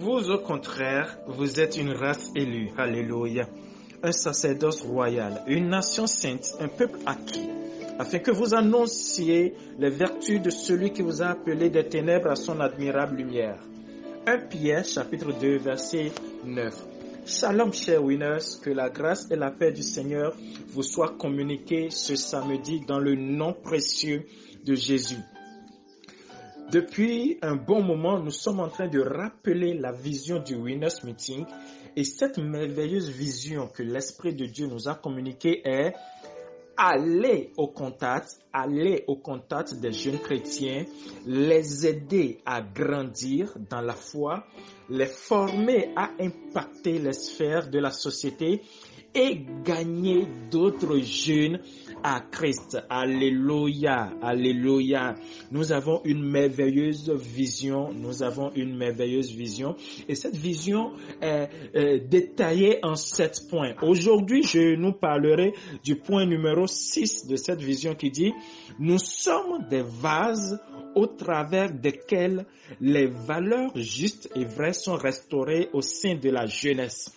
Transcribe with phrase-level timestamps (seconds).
[0.00, 2.70] Vous, au contraire, vous êtes une race élue.
[2.78, 3.46] Alléluia.
[4.02, 7.50] Un sacerdoce royal, une nation sainte, un peuple acquis,
[7.98, 12.36] afin que vous annonciez les vertus de celui qui vous a appelé des ténèbres à
[12.36, 13.58] son admirable lumière.
[14.26, 16.12] 1 Pierre chapitre 2 verset
[16.46, 16.74] 9.
[17.26, 20.34] Shalom chers winners, que la grâce et la paix du Seigneur
[20.68, 24.24] vous soient communiquées ce samedi dans le nom précieux
[24.64, 25.20] de Jésus.
[26.70, 31.44] Depuis un bon moment, nous sommes en train de rappeler la vision du Winners Meeting.
[31.96, 35.92] Et cette merveilleuse vision que l'Esprit de Dieu nous a communiquée est
[36.82, 40.86] aller au contact, aller au contact des jeunes chrétiens,
[41.26, 44.46] les aider à grandir dans la foi,
[44.88, 48.62] les former à impacter les sphères de la société
[49.14, 51.60] et gagner d'autres jeunes
[52.02, 52.78] à Christ.
[52.88, 55.16] Alléluia, alléluia.
[55.50, 59.74] Nous avons une merveilleuse vision, nous avons une merveilleuse vision
[60.08, 61.48] et cette vision est,
[62.08, 63.74] détaillée en sept points.
[63.82, 65.52] Aujourd'hui, je nous parlerai
[65.84, 68.32] du point numéro 6 de cette vision qui dit,
[68.78, 70.58] nous sommes des vases
[70.94, 72.46] au travers desquels
[72.80, 77.12] les valeurs justes et vraies sont restaurées au sein de la jeunesse.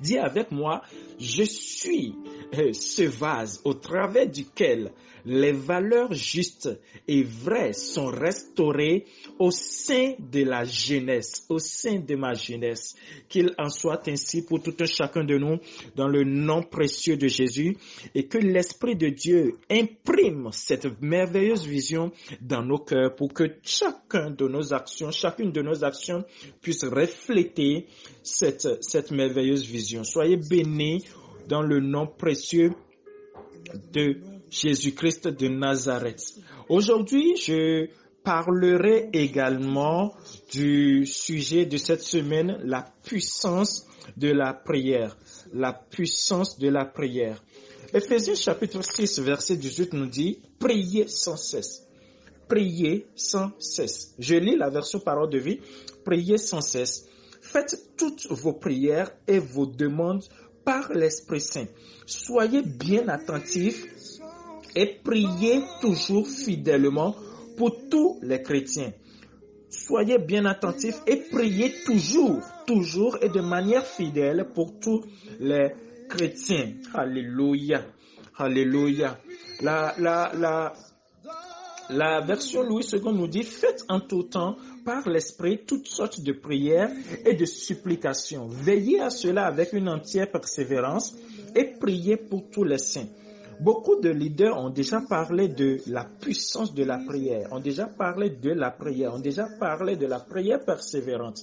[0.00, 0.82] Dis avec moi,
[1.18, 2.14] je suis
[2.54, 4.92] euh, ce vase au travers duquel
[5.24, 6.68] les valeurs justes
[7.08, 9.06] et vraies sont restaurées
[9.38, 12.94] au sein de la jeunesse, au sein de ma jeunesse.
[13.28, 15.58] Qu'il en soit ainsi pour tout un chacun de nous
[15.96, 17.76] dans le nom précieux de Jésus
[18.14, 24.30] et que l'Esprit de Dieu imprime cette merveilleuse vision dans nos cœurs pour que chacun
[24.30, 26.24] de nos actions, chacune de nos actions
[26.60, 27.86] puisse refléter
[28.22, 30.04] cette, cette merveilleuse vision.
[30.04, 31.04] Soyez bénis
[31.48, 32.72] dans le nom précieux
[33.92, 34.18] de
[34.50, 36.34] Jésus-Christ de Nazareth.
[36.68, 37.88] Aujourd'hui, je
[38.22, 40.14] parlerai également
[40.52, 45.16] du sujet de cette semaine, la puissance de la prière.
[45.52, 47.42] La puissance de la prière.
[47.92, 51.86] Ephésiens chapitre 6, verset 18 nous dit, priez sans cesse.
[52.48, 54.14] Priez sans cesse.
[54.18, 55.60] Je lis la version parole de vie.
[56.04, 57.06] Priez sans cesse.
[57.54, 60.24] Faites toutes vos prières et vos demandes
[60.64, 61.66] par l'Esprit Saint.
[62.04, 63.86] Soyez bien attentifs
[64.74, 67.14] et priez toujours fidèlement
[67.56, 68.92] pour tous les chrétiens.
[69.70, 75.04] Soyez bien attentifs et priez toujours, toujours et de manière fidèle pour tous
[75.38, 75.74] les
[76.08, 76.72] chrétiens.
[76.92, 77.86] Alléluia.
[78.36, 79.16] Alléluia.
[79.60, 80.72] La, la, la,
[81.88, 86.32] la version Louis II nous dit, faites en tout temps par l'Esprit toutes sortes de
[86.32, 86.90] prières
[87.24, 88.46] et de supplications.
[88.46, 91.14] Veillez à cela avec une entière persévérance
[91.54, 93.08] et priez pour tous les saints.
[93.60, 98.30] Beaucoup de leaders ont déjà parlé de la puissance de la prière, ont déjà parlé
[98.30, 101.40] de la prière, ont déjà parlé de la prière persévérante.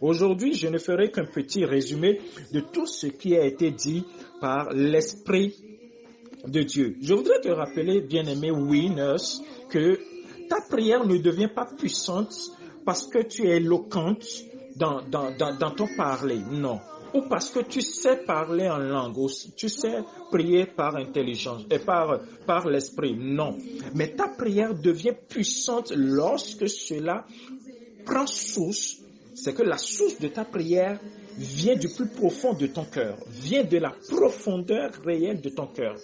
[0.00, 2.20] Aujourd'hui, je ne ferai qu'un petit résumé
[2.52, 4.04] de tout ce qui a été dit
[4.40, 5.54] par l'Esprit
[6.46, 6.96] de Dieu.
[7.00, 9.40] Je voudrais te rappeler, bien-aimé Winners,
[9.70, 9.98] que
[10.48, 12.50] ta prière ne devient pas puissante
[12.84, 14.26] parce que tu es éloquente
[14.76, 15.00] dans,
[15.76, 16.40] ton parler.
[16.50, 16.80] Non
[17.14, 20.02] ou parce que tu sais parler en langue, tu sais
[20.32, 23.14] prier par intelligence et par, par l'esprit.
[23.16, 23.56] Non.
[23.94, 27.24] Mais ta prière devient puissante lorsque cela
[28.04, 28.96] prend source.
[29.36, 30.98] C'est que la source de ta prière
[31.36, 35.96] vient du plus profond de ton cœur, vient de la profondeur réelle de ton cœur.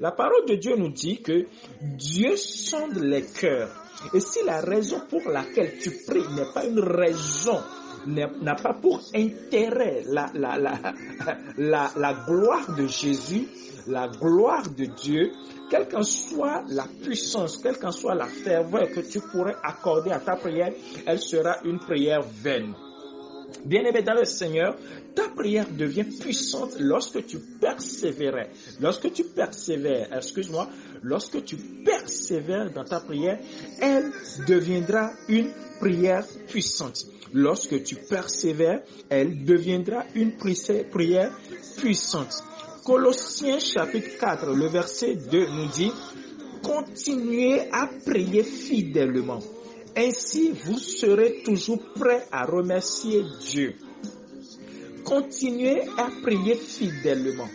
[0.00, 1.46] La parole de Dieu nous dit que
[1.82, 3.84] Dieu sonde les cœurs.
[4.14, 7.60] Et si la raison pour laquelle tu pries n'est pas une raison
[8.06, 10.56] n'a pas pour intérêt la, la,
[11.58, 13.48] la, la, gloire de Jésus,
[13.86, 15.32] la gloire de Dieu,
[15.70, 20.20] quelle qu'en soit la puissance, quelle qu'en soit la ferveur que tu pourrais accorder à
[20.20, 20.72] ta prière,
[21.06, 22.74] elle sera une prière vaine.
[23.64, 24.76] Bien-aimé dans le Seigneur,
[25.14, 28.48] ta prière devient puissante lorsque tu persévères.
[28.80, 30.68] Lorsque tu persévères, excuse-moi,
[31.02, 33.38] lorsque tu persévères dans ta prière,
[33.80, 34.10] elle
[34.46, 35.50] deviendra une
[35.80, 37.06] prière puissante.
[37.32, 41.32] Lorsque tu persévères, elle deviendra une prière
[41.76, 42.42] puissante.
[42.84, 45.92] Colossiens chapitre 4, le verset 2 nous dit,
[46.62, 49.40] continuez à prier fidèlement.
[50.00, 53.74] Ainsi, vous serez toujours prêts à remercier Dieu.
[55.04, 57.48] Continuez à prier fidèlement.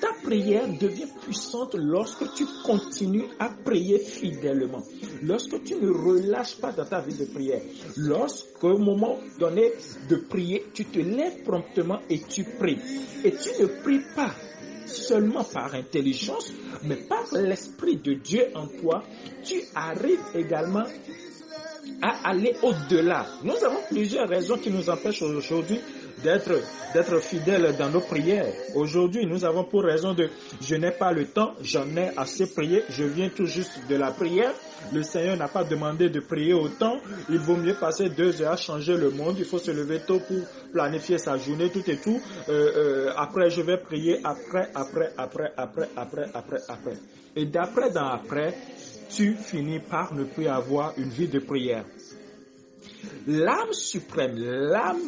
[0.00, 4.82] Ta prière devient puissante lorsque tu continues à prier fidèlement.
[5.22, 7.62] Lorsque tu ne relâches pas dans ta vie de prière.
[7.96, 9.70] Lorsqu'au moment donné
[10.08, 12.78] de prier, tu te lèves promptement et tu pries.
[13.22, 14.34] Et tu ne pries pas
[14.86, 16.52] seulement par intelligence,
[16.82, 19.04] mais par l'Esprit de Dieu en toi.
[19.44, 20.84] Tu arrives également
[22.02, 23.26] à aller au-delà.
[23.42, 25.80] Nous avons plusieurs raisons qui nous empêchent aujourd'hui
[26.22, 26.52] d'être
[26.94, 28.46] d'être fidèles dans nos prières.
[28.76, 30.28] Aujourd'hui, nous avons pour raison de
[30.60, 34.12] je n'ai pas le temps, j'en ai assez prié, je viens tout juste de la
[34.12, 34.52] prière.
[34.92, 36.98] Le Seigneur n'a pas demandé de prier autant.
[37.30, 39.36] Il vaut mieux passer deux heures à changer le monde.
[39.38, 40.38] Il faut se lever tôt pour
[40.72, 42.20] planifier sa journée, tout et tout.
[42.48, 42.52] Euh,
[43.08, 46.96] euh, après, je vais prier après, après, après, après, après, après, après.
[47.36, 48.54] Et d'après dans après,
[49.10, 51.84] tu finis par ne plus avoir une vie de prière.
[53.26, 55.00] L'âme suprême, l'âme,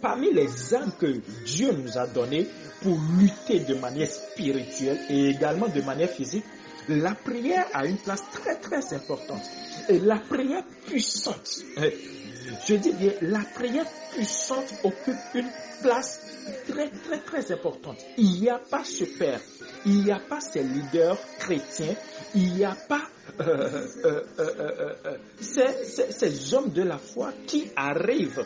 [0.00, 2.46] parmi les âmes que Dieu nous a données
[2.82, 6.44] pour lutter de manière spirituelle et également de manière physique,
[6.88, 9.42] la prière a une place très très importante.
[9.88, 11.60] Et la prière puissante,
[12.66, 15.50] je dis bien, la prière puissante occupe une
[15.82, 16.20] place
[16.68, 17.98] très très très importante.
[18.16, 19.40] Il n'y a pas ce père,
[19.84, 21.94] il n'y a pas ces leaders chrétiens,
[22.34, 23.02] il n'y a pas
[23.40, 28.44] euh, euh, euh, ces, ces, hommes de la foi qui arrivent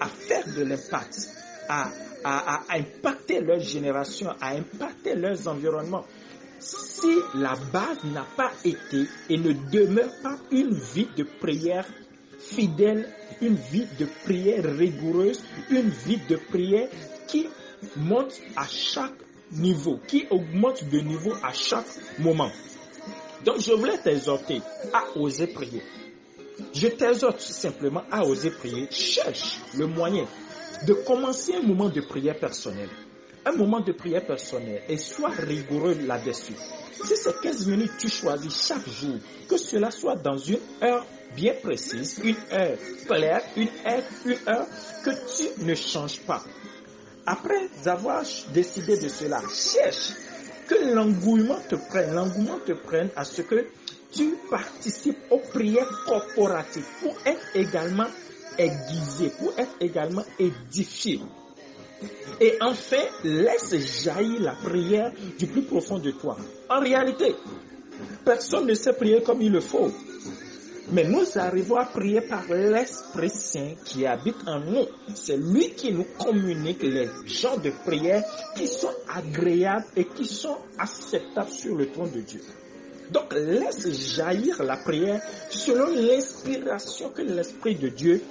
[0.00, 1.28] à faire de l'impact,
[1.68, 1.88] à,
[2.24, 6.04] à, à impacter leur génération, à impacter leurs environnements
[6.58, 11.86] si la base n'a pas été et ne demeure pas une vie de prière
[12.38, 13.08] fidèle,
[13.42, 16.88] une vie de prière rigoureuse, une vie de prière
[17.26, 17.48] qui
[17.96, 19.12] monte à chaque
[19.50, 21.86] niveau, qui augmente de niveau à chaque
[22.18, 22.50] moment.
[23.44, 24.62] Donc je voulais t'exhorter
[24.92, 25.82] à oser prier.
[26.72, 28.86] Je t'exhorte simplement à oser prier.
[28.90, 30.26] Cherche le moyen
[30.86, 32.88] de commencer un moment de prière personnelle
[33.44, 36.54] un moment de prière personnelle et sois rigoureux là-dessus.
[37.04, 39.16] Si c'est 15 minutes, tu choisis chaque jour,
[39.48, 41.04] que cela soit dans une heure
[41.34, 44.66] bien précise, une heure claire, une heure, une heure,
[45.04, 46.42] que tu ne changes pas.
[47.26, 48.22] Après avoir
[48.52, 50.12] décidé de cela, cherche
[50.68, 53.66] que l'engouement te prenne, l'engouement te prenne à ce que
[54.12, 58.08] tu participes aux prières corporatives pour être également
[58.58, 61.20] aiguisé, pour être également édifié.
[62.40, 66.36] Et enfin, laisse jaillir la prière du plus profond de toi.
[66.68, 67.34] En réalité,
[68.24, 69.90] personne ne sait prier comme il le faut.
[70.90, 74.86] Mais nous arrivons à prier par l'Esprit Saint qui habite en nous.
[75.14, 78.22] C'est lui qui nous communique les genres de prière
[78.56, 82.42] qui sont agréables et qui sont acceptables sur le trône de Dieu.
[83.10, 85.20] Donc laisse jaillir la prière
[85.50, 88.22] selon l'inspiration que l'Esprit de Dieu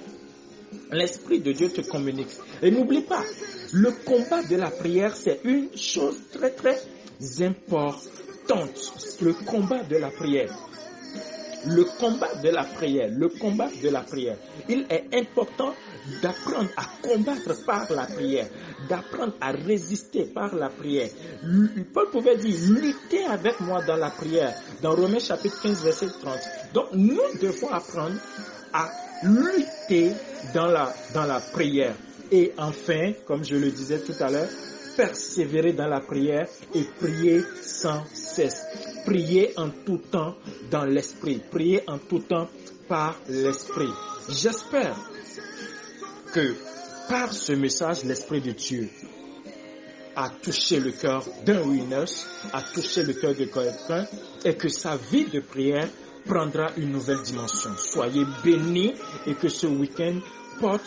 [0.92, 2.30] l'Esprit de Dieu te communique.
[2.62, 3.24] Et n'oublie pas,
[3.72, 6.78] le combat de la prière, c'est une chose très très
[7.40, 9.18] importante.
[9.20, 10.54] Le combat de la prière.
[11.66, 14.36] Le combat de la prière, le combat de la prière.
[14.68, 15.74] Il est important
[16.20, 18.46] d'apprendre à combattre par la prière,
[18.88, 21.08] d'apprendre à résister par la prière.
[21.92, 26.38] Paul pouvait dire, luttez avec moi dans la prière, dans Romains chapitre 15, verset 30.
[26.74, 28.16] Donc nous devons apprendre
[28.72, 28.90] à
[29.22, 30.12] lutter
[30.54, 31.94] dans la, dans la prière.
[32.30, 34.48] Et enfin, comme je le disais tout à l'heure,
[34.96, 38.62] persévérer dans la prière et prier sans cesse.
[39.12, 40.36] Prier en tout temps
[40.70, 41.38] dans l'esprit.
[41.50, 42.48] Prier en tout temps
[42.88, 43.90] par l'esprit.
[44.30, 44.96] J'espère
[46.32, 46.54] que
[47.10, 48.88] par ce message, l'esprit de Dieu
[50.16, 52.24] a touché le cœur d'un Winners,
[52.54, 54.06] a touché le cœur de quelqu'un
[54.46, 55.90] et que sa vie de prière
[56.24, 57.72] prendra une nouvelle dimension.
[57.76, 58.94] Soyez bénis
[59.26, 60.20] et que ce week-end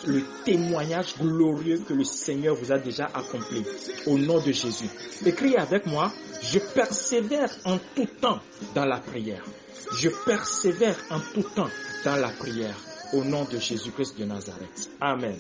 [0.08, 3.64] le témoignage glorieux que le Seigneur vous a déjà accompli.
[4.08, 4.90] Au nom de Jésus.
[5.26, 6.12] Écrivez avec moi,
[6.42, 8.40] je persévère en tout temps
[8.74, 9.44] dans la prière.
[10.00, 11.70] Je persévère en tout temps
[12.04, 12.78] dans la prière.
[13.14, 14.90] Au nom de Jésus-Christ de Nazareth.
[15.00, 15.38] Amen.